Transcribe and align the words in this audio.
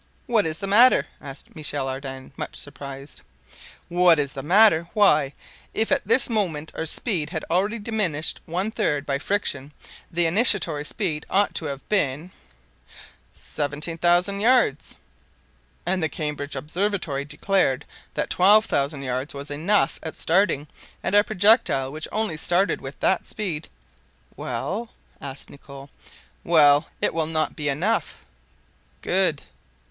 "What 0.25 0.47
is 0.47 0.57
the 0.57 0.65
matter?" 0.65 1.05
asked 1.21 1.55
Michel 1.55 1.87
Ardan, 1.87 2.31
much 2.35 2.55
surprised. 2.55 3.21
"What 3.87 4.17
is 4.17 4.33
the 4.33 4.41
matter! 4.41 4.87
why, 4.95 5.31
if 5.75 5.91
at 5.91 6.07
this 6.07 6.27
moment 6.27 6.71
our 6.73 6.87
speed 6.87 7.29
had 7.29 7.45
already 7.51 7.77
diminished 7.77 8.41
one 8.47 8.71
third 8.71 9.05
by 9.05 9.19
friction, 9.19 9.71
the 10.09 10.25
initiatory 10.25 10.85
speed 10.85 11.27
ought 11.29 11.53
to 11.53 11.65
have 11.65 11.87
been—" 11.87 12.31
"Seventeen 13.31 13.99
thousand 13.99 14.39
yards." 14.39 14.97
"And 15.85 16.01
the 16.01 16.09
Cambridge 16.09 16.55
Observatory 16.55 17.23
declared 17.23 17.85
that 18.15 18.31
twelve 18.31 18.65
thousand 18.65 19.03
yards 19.03 19.35
was 19.35 19.51
enough 19.51 19.99
at 20.01 20.17
starting; 20.17 20.67
and 21.03 21.13
our 21.13 21.23
projectile, 21.23 21.91
which 21.91 22.07
only 22.11 22.37
started 22.37 22.81
with 22.81 22.99
that 23.01 23.27
speed—" 23.27 23.67
"Well?" 24.35 24.89
asked 25.21 25.51
Nicholl. 25.51 25.91
"Well, 26.43 26.89
it 27.01 27.13
will 27.13 27.27
not 27.27 27.55
be 27.55 27.69
enough." 27.69 28.25
"Good." 29.03 29.43